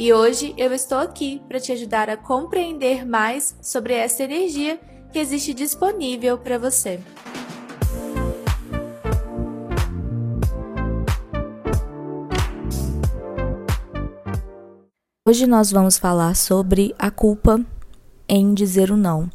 [0.00, 4.78] E hoje eu estou aqui para te ajudar a compreender mais sobre essa energia
[5.12, 7.00] que existe disponível para você.
[15.26, 17.60] Hoje nós vamos falar sobre a culpa
[18.28, 19.28] em dizer o não.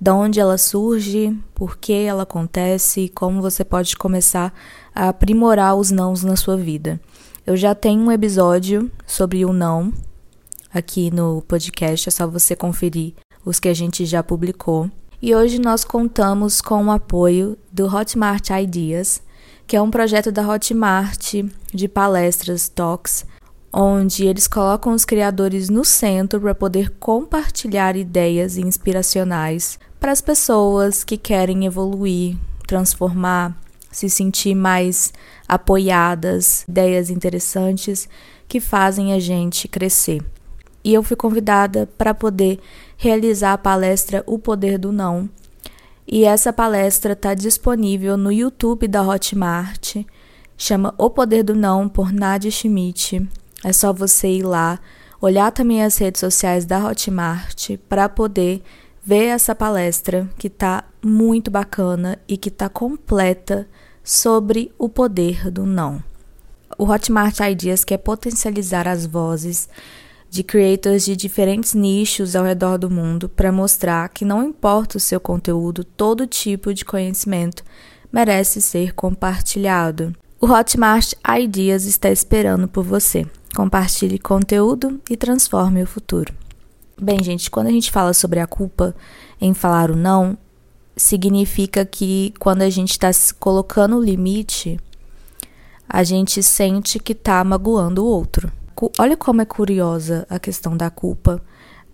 [0.00, 4.54] Da onde ela surge, por que ela acontece e como você pode começar
[4.94, 7.00] a aprimorar os nãos na sua vida.
[7.48, 9.90] Eu já tenho um episódio sobre o não
[10.70, 14.90] aqui no podcast, é só você conferir os que a gente já publicou.
[15.22, 19.22] E hoje nós contamos com o apoio do Hotmart Ideas,
[19.66, 21.36] que é um projeto da Hotmart
[21.72, 23.24] de palestras, talks,
[23.72, 31.02] onde eles colocam os criadores no centro para poder compartilhar ideias inspiracionais para as pessoas
[31.02, 33.58] que querem evoluir, transformar,
[33.90, 35.12] se sentir mais
[35.46, 38.08] apoiadas, ideias interessantes
[38.46, 40.22] que fazem a gente crescer.
[40.84, 42.60] E eu fui convidada para poder
[42.96, 45.28] realizar a palestra O Poder do Não.
[46.06, 49.96] E essa palestra está disponível no YouTube da Hotmart.
[50.56, 53.28] Chama O Poder do Não por Nadia Schmidt.
[53.62, 54.78] É só você ir lá,
[55.20, 58.62] olhar também as redes sociais da Hotmart para poder
[59.04, 63.68] ver essa palestra que está muito bacana e que está completa
[64.02, 66.02] sobre o poder do não.
[66.78, 69.68] O Hotmart Ideas quer potencializar as vozes
[70.30, 75.00] de creators de diferentes nichos ao redor do mundo para mostrar que não importa o
[75.00, 77.64] seu conteúdo, todo tipo de conhecimento
[78.12, 80.14] merece ser compartilhado.
[80.40, 83.26] O Hotmart Ideas está esperando por você.
[83.56, 86.32] Compartilhe conteúdo e transforme o futuro.
[87.00, 88.94] Bem, gente, quando a gente fala sobre a culpa
[89.40, 90.36] em falar o não,
[90.98, 94.78] significa que quando a gente está colocando o limite,
[95.88, 98.52] a gente sente que está magoando o outro.
[98.98, 101.40] Olha como é curiosa a questão da culpa.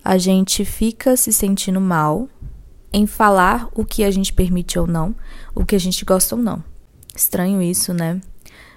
[0.03, 2.27] A gente fica se sentindo mal
[2.91, 5.15] em falar o que a gente permite ou não,
[5.53, 6.63] o que a gente gosta ou não.
[7.15, 8.19] Estranho isso, né?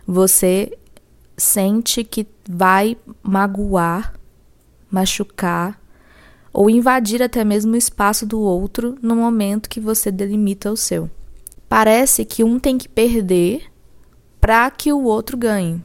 [0.07, 0.77] Você
[1.37, 4.15] sente que vai magoar,
[4.91, 5.81] machucar
[6.53, 11.11] ou invadir até mesmo o espaço do outro no momento que você delimita o seu.
[11.69, 13.65] Parece que um tem que perder
[14.41, 15.83] para que o outro ganhe.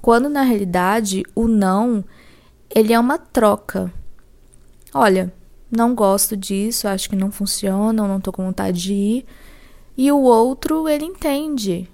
[0.00, 2.04] Quando na realidade o não
[2.74, 3.92] ele é uma troca.
[4.94, 5.32] Olha,
[5.70, 9.26] não gosto disso, acho que não funciona, ou não tô com vontade de ir.
[9.96, 11.88] E o outro, ele entende.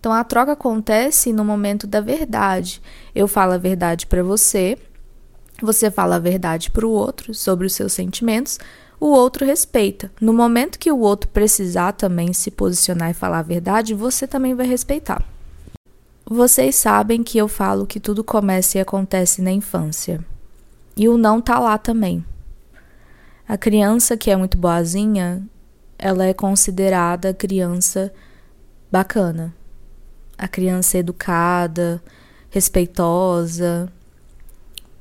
[0.00, 2.80] Então a troca acontece no momento da verdade.
[3.14, 4.78] Eu falo a verdade para você,
[5.60, 8.58] você fala a verdade para o outro sobre os seus sentimentos,
[9.00, 10.10] o outro respeita.
[10.20, 14.54] No momento que o outro precisar também se posicionar e falar a verdade, você também
[14.54, 15.24] vai respeitar.
[16.24, 20.24] Vocês sabem que eu falo que tudo começa e acontece na infância.
[20.96, 22.24] E o não tá lá também.
[23.48, 25.42] A criança que é muito boazinha,
[25.98, 28.12] ela é considerada criança
[28.92, 29.54] bacana.
[30.36, 32.02] A criança educada,
[32.50, 33.90] respeitosa,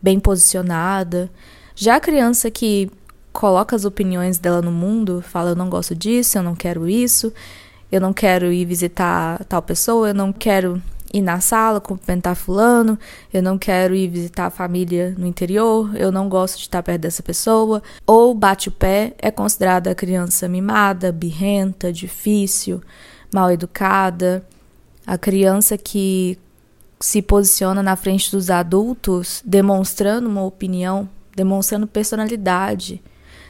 [0.01, 1.29] bem posicionada.
[1.75, 2.89] Já a criança que
[3.31, 7.31] coloca as opiniões dela no mundo, fala: eu não gosto disso, eu não quero isso,
[7.91, 10.81] eu não quero ir visitar tal pessoa, eu não quero
[11.13, 12.97] ir na sala cumprimentar fulano,
[13.33, 17.01] eu não quero ir visitar a família no interior, eu não gosto de estar perto
[17.01, 22.81] dessa pessoa, ou bate o pé, é considerada a criança mimada, birrenta, difícil,
[23.33, 24.45] mal educada,
[25.05, 26.38] a criança que
[26.99, 33.01] se posiciona na frente dos adultos demonstrando uma opinião, demonstrando personalidade,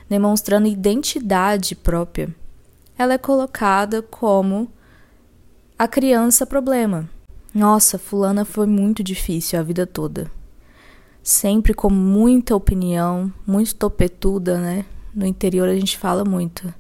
[0.10, 2.34] demonstrando identidade própria,
[2.98, 4.70] ela é colocada como
[5.78, 7.10] a criança problema.
[7.54, 10.30] Nossa, fulana foi muito difícil a vida toda.
[11.24, 14.86] Sempre com muita opinião, muito topetuda, né?
[15.14, 16.74] No interior a gente fala muito.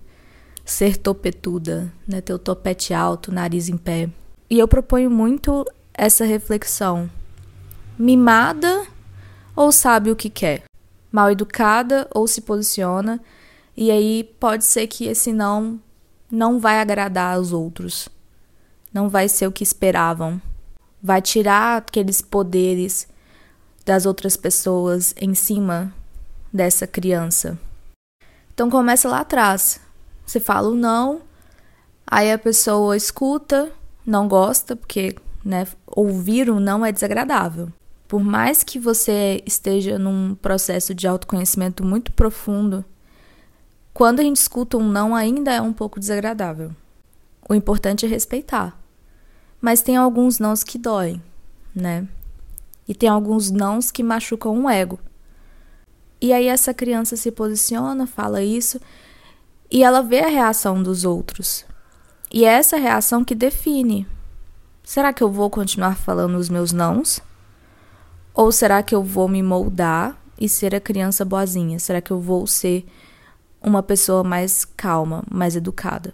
[0.63, 2.21] Ser topetuda, né?
[2.21, 4.09] Ter o topete alto, nariz em pé.
[4.49, 5.65] E eu proponho muito
[5.97, 7.09] essa reflexão.
[7.97, 8.85] Mimada
[9.55, 10.63] ou sabe o que quer?
[11.11, 13.19] Mal educada ou se posiciona?
[13.75, 15.81] E aí pode ser que esse não
[16.29, 18.07] não vai agradar aos outros.
[18.93, 20.41] Não vai ser o que esperavam.
[21.01, 23.07] Vai tirar aqueles poderes
[23.85, 25.93] das outras pessoas em cima
[26.51, 27.57] dessa criança.
[28.53, 29.79] Então começa lá atrás.
[30.25, 31.21] Você fala o não,
[32.05, 33.71] aí a pessoa escuta,
[34.05, 35.15] não gosta, porque
[35.47, 37.71] né, ouvir o não é desagradável.
[38.05, 42.83] Por mais que você esteja num processo de autoconhecimento muito profundo,
[43.93, 46.71] quando a gente escuta um não, ainda é um pouco desagradável.
[47.47, 48.77] O importante é respeitar.
[49.61, 51.21] Mas tem alguns nãos que doem,
[51.73, 52.05] né?
[52.85, 54.99] E tem alguns nãos que machucam o ego.
[56.19, 58.79] E aí essa criança se posiciona, fala isso,
[59.71, 61.65] e ela vê a reação dos outros.
[62.31, 64.05] E é essa reação que define.
[64.87, 67.19] Será que eu vou continuar falando os meus nãos?
[68.33, 71.77] Ou será que eu vou me moldar e ser a criança boazinha?
[71.77, 72.85] Será que eu vou ser
[73.61, 76.13] uma pessoa mais calma, mais educada.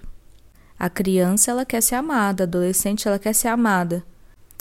[0.79, 4.03] A criança ela quer ser amada, a adolescente ela quer ser amada.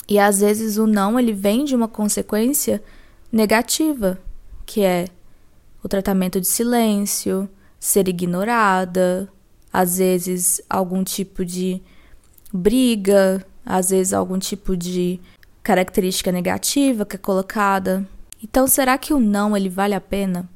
[0.06, 2.82] E às vezes o não ele vem de uma consequência
[3.32, 4.20] negativa,
[4.66, 5.06] que é
[5.82, 7.48] o tratamento de silêncio,
[7.80, 9.26] ser ignorada,
[9.72, 11.80] às vezes algum tipo de
[12.52, 15.20] briga, às vezes algum tipo de
[15.62, 18.06] característica negativa que é colocada.
[18.42, 20.48] Então, será que o não ele vale a pena?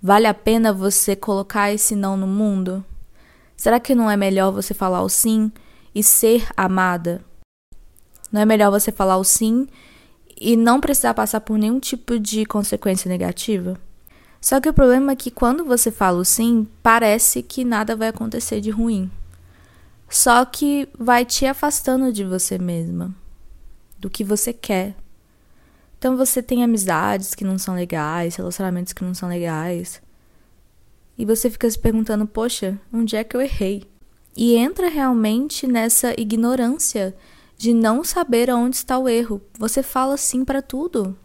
[0.00, 2.84] Vale a pena você colocar esse não no mundo?
[3.56, 5.50] Será que não é melhor você falar o sim
[5.94, 7.24] e ser amada?
[8.30, 9.66] Não é melhor você falar o sim
[10.40, 13.76] e não precisar passar por nenhum tipo de consequência negativa?
[14.40, 18.08] Só que o problema é que quando você fala o sim, parece que nada vai
[18.08, 19.10] acontecer de ruim.
[20.08, 23.14] Só que vai te afastando de você mesma,
[23.98, 24.96] do que você quer,
[25.98, 30.00] então você tem amizades que não são legais, relacionamentos que não são legais.
[31.18, 33.82] E você fica se perguntando, poxa, onde é que eu errei?
[34.36, 37.16] E entra realmente nessa ignorância
[37.56, 39.42] de não saber aonde está o erro.
[39.58, 41.18] Você fala sim para tudo.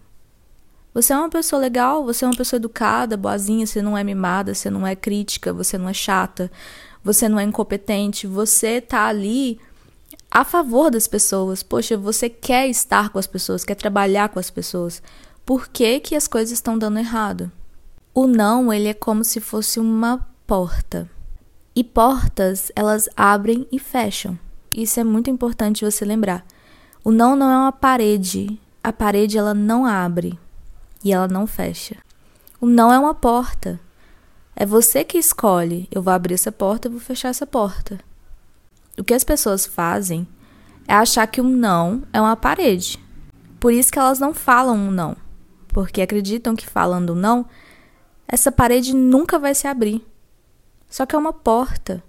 [0.91, 4.55] Você é uma pessoa legal, você é uma pessoa educada, boazinha, você não é mimada,
[4.55, 6.51] você não é crítica, você não é chata,
[7.03, 9.59] você não é incompetente, você tá ali
[10.31, 11.61] a favor das pessoas.
[11.61, 15.01] Poxa, você quer estar com as pessoas, quer trabalhar com as pessoas.
[15.45, 17.51] Por que, que as coisas estão dando errado?
[18.13, 21.09] O não, ele é como se fosse uma porta.
[21.75, 24.37] E portas, elas abrem e fecham.
[24.73, 26.45] Isso é muito importante você lembrar.
[27.03, 28.59] O não não é uma parede.
[28.83, 30.37] A parede ela não abre
[31.03, 31.97] e ela não fecha.
[32.61, 33.79] O não é uma porta.
[34.55, 35.87] É você que escolhe.
[35.91, 37.99] Eu vou abrir essa porta, eu vou fechar essa porta.
[38.97, 40.27] O que as pessoas fazem
[40.87, 42.99] é achar que um não é uma parede.
[43.59, 45.15] Por isso que elas não falam um não.
[45.69, 47.45] Porque acreditam que falando não,
[48.27, 50.05] essa parede nunca vai se abrir.
[50.89, 52.03] Só que é uma porta.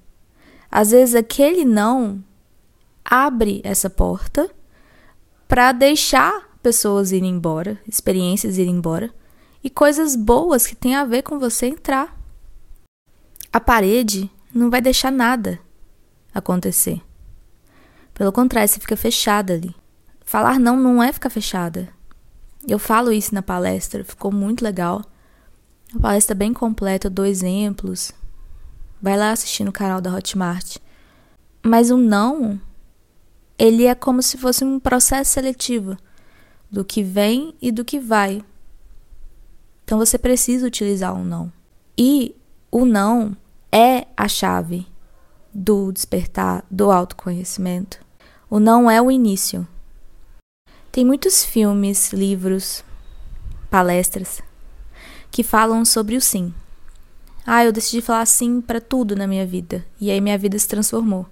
[0.70, 2.22] Às vezes aquele não
[3.04, 4.50] abre essa porta
[5.46, 9.10] para deixar pessoas irem embora, experiências irem embora
[9.62, 12.23] e coisas boas que têm a ver com você entrar.
[13.54, 15.60] A parede não vai deixar nada
[16.34, 17.00] acontecer.
[18.12, 19.72] Pelo contrário, você fica fechada ali.
[20.24, 21.88] Falar não não é ficar fechada.
[22.66, 25.04] Eu falo isso na palestra, ficou muito legal.
[25.92, 28.10] Uma palestra bem completa, dou exemplos.
[29.00, 30.78] Vai lá assistir no canal da Hotmart.
[31.62, 32.60] Mas o não,
[33.56, 35.96] ele é como se fosse um processo seletivo
[36.68, 38.44] do que vem e do que vai.
[39.84, 41.52] Então você precisa utilizar o não.
[41.96, 42.34] E
[42.68, 43.36] o não
[43.74, 44.86] é a chave
[45.52, 47.98] do despertar, do autoconhecimento.
[48.48, 49.66] O não é o início.
[50.92, 52.84] Tem muitos filmes, livros,
[53.68, 54.40] palestras
[55.28, 56.54] que falam sobre o sim.
[57.44, 60.68] Ah, eu decidi falar sim para tudo na minha vida e aí minha vida se
[60.68, 61.26] transformou.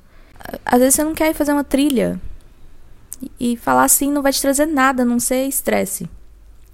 [0.66, 2.20] Às vezes você não quer fazer uma trilha
[3.38, 6.10] e falar sim não vai te trazer nada, a não ser estresse.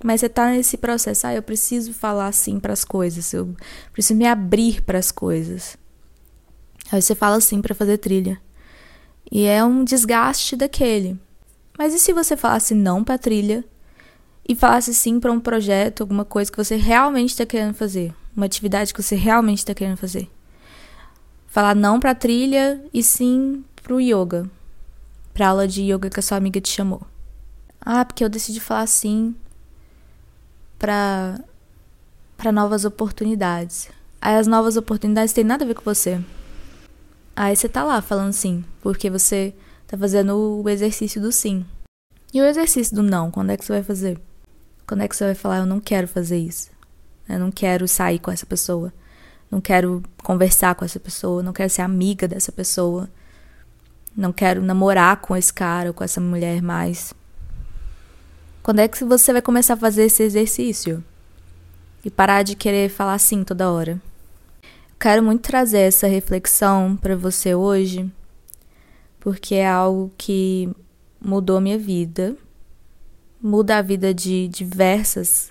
[0.03, 3.55] Mas você tá nesse processo, ah, eu preciso falar sim para as coisas, eu
[3.93, 5.77] preciso me abrir para as coisas.
[6.91, 8.41] Aí você fala sim para fazer trilha.
[9.31, 11.19] E é um desgaste daquele.
[11.77, 13.65] Mas e se você falasse não para trilha
[14.49, 18.47] e falasse sim para um projeto, alguma coisa que você realmente está querendo fazer, uma
[18.47, 20.31] atividade que você realmente está querendo fazer?
[21.47, 24.49] Falar não para trilha e sim para o yoga,
[25.35, 27.03] para aula de yoga que a sua amiga te chamou.
[27.81, 29.35] Ah, porque eu decidi falar sim
[30.79, 31.41] para
[32.37, 33.91] para novas oportunidades.
[34.21, 36.21] Aí as novas oportunidades têm nada a ver com você.
[37.35, 39.53] Aí você tá lá falando sim, porque você
[39.87, 41.67] tá fazendo o exercício do sim.
[42.33, 44.21] E o exercício do não, quando é que você vai fazer?
[44.87, 46.71] Quando é que você vai falar, eu não quero fazer isso?
[47.29, 48.93] Eu não quero sair com essa pessoa.
[49.51, 51.43] Não quero conversar com essa pessoa.
[51.43, 53.09] Não quero ser amiga dessa pessoa.
[54.17, 57.13] Não quero namorar com esse cara ou com essa mulher mais.
[58.69, 61.03] Quando é que você vai começar a fazer esse exercício?
[62.05, 63.99] E parar de querer falar sim toda hora.
[65.01, 68.13] Quero muito trazer essa reflexão para você hoje,
[69.21, 70.69] porque é algo que
[71.19, 72.37] mudou minha vida,
[73.41, 75.51] muda a vida de diversas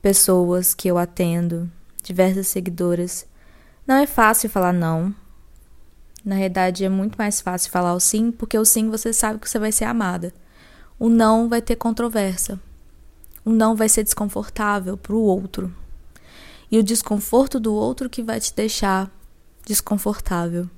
[0.00, 1.68] pessoas que eu atendo,
[2.04, 3.26] diversas seguidoras.
[3.84, 5.12] Não é fácil falar não.
[6.24, 9.50] Na realidade, é muito mais fácil falar o sim, porque o sim você sabe que
[9.50, 10.32] você vai ser amada.
[10.98, 12.58] O não vai ter controvérsia.
[13.44, 15.72] O não vai ser desconfortável para o outro.
[16.70, 19.10] E o desconforto do outro que vai te deixar
[19.64, 20.68] desconfortável.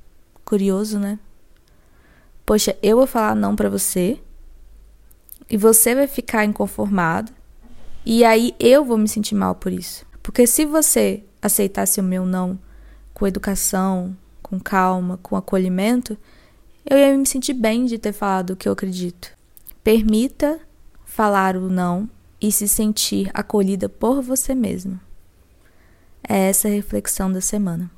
[0.44, 1.18] Curioso, né?
[2.44, 4.20] Poxa, eu vou falar não para você
[5.48, 7.32] e você vai ficar inconformado
[8.04, 10.04] e aí eu vou me sentir mal por isso.
[10.22, 12.58] Porque se você aceitasse o meu não
[13.14, 16.16] com educação, com calma, com acolhimento,
[16.84, 19.30] eu ia me sentir bem de ter falado o que eu acredito.
[19.82, 20.60] Permita
[21.06, 22.08] falar o não
[22.38, 25.00] e se sentir acolhida por você mesma.
[26.28, 27.90] É essa a reflexão da semana.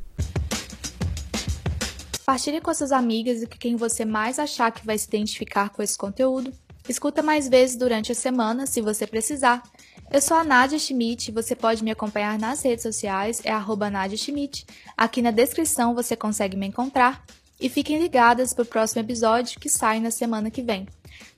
[2.25, 5.83] Partilhe com suas amigas e com quem você mais achar que vai se identificar com
[5.83, 6.53] esse conteúdo.
[6.89, 9.61] Escuta mais vezes durante a semana, se você precisar.
[10.09, 14.17] Eu sou a Nadia Schmidt, você pode me acompanhar nas redes sociais, é arroba Nadia
[14.17, 14.67] Schmidt.
[14.97, 17.25] Aqui na descrição você consegue me encontrar.
[17.62, 20.85] E fiquem ligadas para o próximo episódio que sai na semana que vem.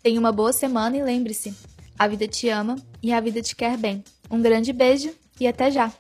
[0.03, 1.55] Tenha uma boa semana e lembre-se,
[1.99, 4.03] a vida te ama e a vida te quer bem.
[4.31, 5.93] Um grande beijo e até já!